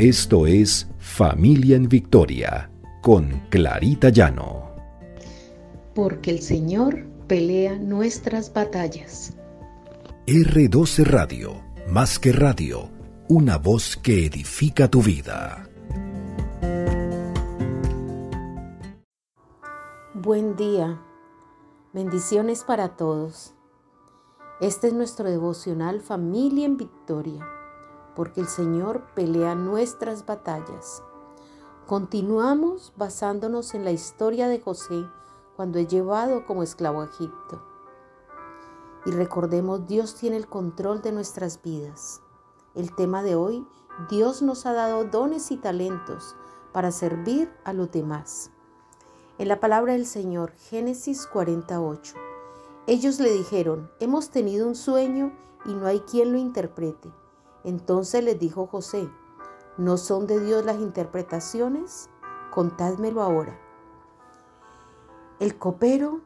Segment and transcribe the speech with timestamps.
[0.00, 2.70] Esto es Familia en Victoria
[3.02, 4.70] con Clarita Llano.
[5.94, 9.36] Porque el Señor pelea nuestras batallas.
[10.26, 12.88] R12 Radio, más que radio,
[13.28, 15.68] una voz que edifica tu vida.
[20.14, 20.98] Buen día,
[21.92, 23.52] bendiciones para todos.
[24.62, 27.59] Este es nuestro devocional Familia en Victoria
[28.14, 31.02] porque el Señor pelea nuestras batallas.
[31.86, 35.06] Continuamos basándonos en la historia de José
[35.56, 37.62] cuando es llevado como esclavo a Egipto.
[39.06, 42.22] Y recordemos, Dios tiene el control de nuestras vidas.
[42.74, 43.66] El tema de hoy,
[44.08, 46.36] Dios nos ha dado dones y talentos
[46.72, 48.50] para servir a los demás.
[49.38, 52.14] En la palabra del Señor, Génesis 48,
[52.86, 55.32] ellos le dijeron, hemos tenido un sueño
[55.64, 57.10] y no hay quien lo interprete.
[57.64, 59.10] Entonces les dijo José,
[59.76, 62.08] ¿no son de Dios las interpretaciones?
[62.50, 63.58] Contádmelo ahora.
[65.38, 66.20] El copero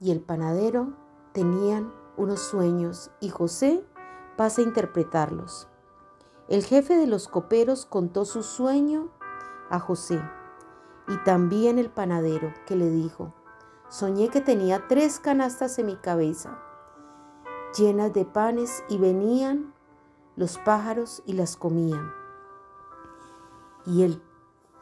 [0.00, 0.92] y el panadero
[1.32, 3.84] tenían unos sueños y José
[4.36, 5.68] pasa a interpretarlos.
[6.48, 9.08] El jefe de los coperos contó su sueño
[9.70, 10.20] a José
[11.08, 13.32] y también el panadero que le dijo,
[13.88, 16.58] soñé que tenía tres canastas en mi cabeza
[17.76, 19.72] llenas de panes y venían
[20.40, 22.14] los pájaros y las comían.
[23.84, 24.22] Y el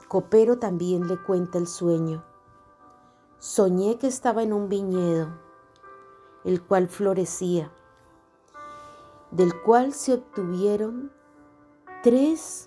[0.07, 2.25] copero también le cuenta el sueño.
[3.41, 5.31] Soñé que estaba en un viñedo,
[6.45, 7.73] el cual florecía,
[9.33, 11.11] del cual se obtuvieron
[12.05, 12.67] tres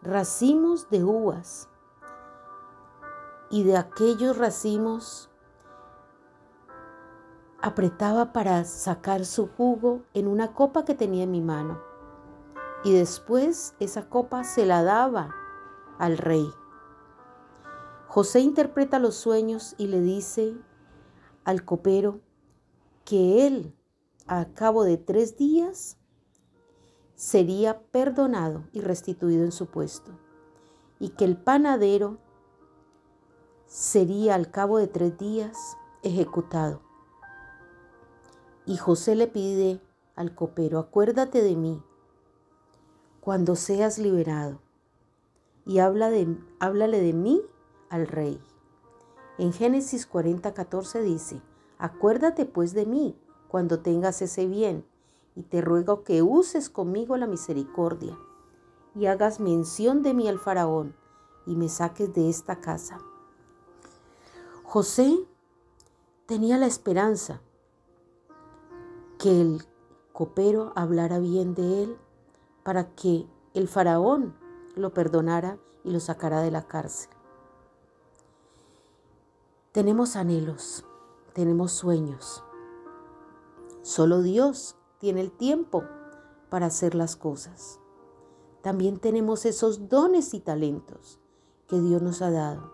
[0.00, 1.68] racimos de uvas,
[3.50, 5.28] y de aquellos racimos
[7.60, 11.91] apretaba para sacar su jugo en una copa que tenía en mi mano
[12.84, 15.34] y después esa copa se la daba
[15.98, 16.50] al rey.
[18.08, 20.54] José interpreta los sueños y le dice
[21.44, 22.20] al copero
[23.04, 23.74] que él,
[24.26, 25.96] a cabo de tres días,
[27.14, 30.12] sería perdonado y restituido en su puesto,
[30.98, 32.18] y que el panadero
[33.66, 35.56] sería al cabo de tres días
[36.02, 36.82] ejecutado.
[38.66, 39.80] Y José le pide
[40.14, 41.82] al copero, acuérdate de mí
[43.22, 44.58] cuando seas liberado.
[45.64, 47.40] Y habla de, háblale de mí
[47.88, 48.40] al rey.
[49.38, 51.40] En Génesis 40, 14 dice,
[51.78, 53.16] acuérdate pues de mí
[53.46, 54.84] cuando tengas ese bien,
[55.36, 58.18] y te ruego que uses conmigo la misericordia,
[58.96, 60.96] y hagas mención de mí al faraón,
[61.46, 62.98] y me saques de esta casa.
[64.64, 65.16] José
[66.26, 67.40] tenía la esperanza
[69.20, 69.64] que el
[70.12, 71.98] copero hablara bien de él
[72.62, 74.34] para que el faraón
[74.76, 77.10] lo perdonara y lo sacara de la cárcel.
[79.72, 80.84] Tenemos anhelos,
[81.32, 82.44] tenemos sueños.
[83.82, 85.82] Solo Dios tiene el tiempo
[86.50, 87.80] para hacer las cosas.
[88.62, 91.18] También tenemos esos dones y talentos
[91.66, 92.72] que Dios nos ha dado.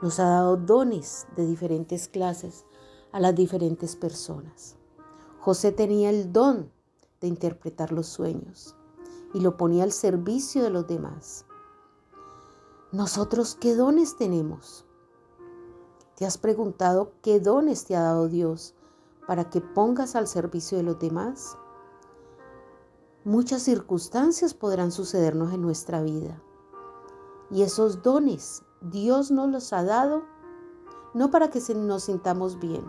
[0.00, 2.66] Nos ha dado dones de diferentes clases
[3.10, 4.76] a las diferentes personas.
[5.40, 6.70] José tenía el don
[7.20, 8.76] de interpretar los sueños
[9.32, 11.44] y lo ponía al servicio de los demás.
[12.92, 14.84] Nosotros, ¿qué dones tenemos?
[16.16, 18.74] ¿Te has preguntado qué dones te ha dado Dios
[19.26, 21.56] para que pongas al servicio de los demás?
[23.24, 26.42] Muchas circunstancias podrán sucedernos en nuestra vida.
[27.50, 30.24] Y esos dones Dios nos los ha dado
[31.12, 32.84] no para que nos sintamos bien,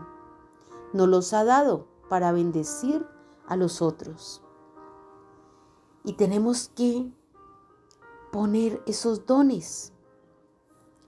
[0.94, 3.06] nos los ha dado para bendecir
[3.52, 4.42] a los otros.
[6.06, 7.12] Y tenemos que
[8.32, 9.92] poner esos dones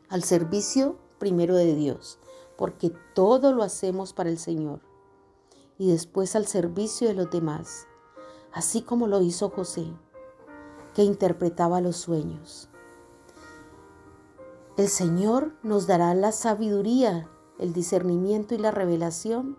[0.09, 2.19] al servicio primero de Dios,
[2.57, 4.81] porque todo lo hacemos para el Señor
[5.77, 7.87] y después al servicio de los demás,
[8.51, 9.87] así como lo hizo José,
[10.93, 12.67] que interpretaba los sueños.
[14.75, 19.57] El Señor nos dará la sabiduría, el discernimiento y la revelación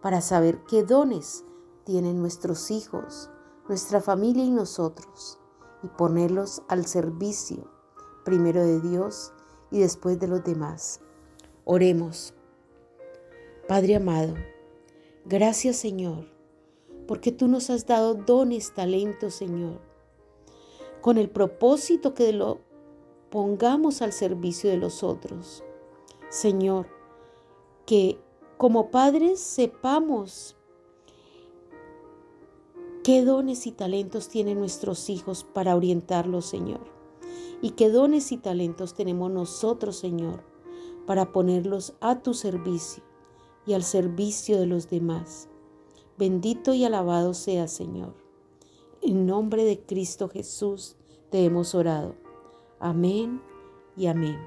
[0.00, 1.44] para saber qué dones
[1.84, 3.30] tienen nuestros hijos,
[3.68, 5.38] nuestra familia y nosotros,
[5.82, 7.70] y ponerlos al servicio,
[8.24, 9.32] primero de Dios
[9.70, 11.00] y después de los demás.
[11.64, 12.34] Oremos.
[13.68, 14.34] Padre amado,
[15.24, 16.26] gracias Señor,
[17.06, 19.80] porque tú nos has dado dones, talentos, Señor,
[21.00, 22.60] con el propósito que lo
[23.30, 25.64] pongamos al servicio de los otros.
[26.28, 26.86] Señor,
[27.86, 28.18] que
[28.58, 30.56] como padres sepamos
[33.04, 36.80] ¿Qué dones y talentos tienen nuestros hijos para orientarlos, Señor?
[37.60, 40.42] ¿Y qué dones y talentos tenemos nosotros, Señor,
[41.06, 43.04] para ponerlos a tu servicio
[43.66, 45.50] y al servicio de los demás?
[46.16, 48.14] Bendito y alabado sea, Señor.
[49.02, 50.96] En nombre de Cristo Jesús
[51.28, 52.14] te hemos orado.
[52.80, 53.42] Amén
[53.98, 54.38] y amén.